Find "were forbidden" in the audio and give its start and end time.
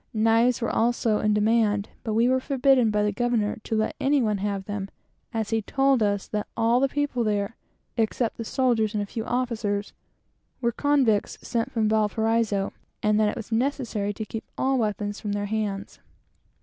2.27-2.89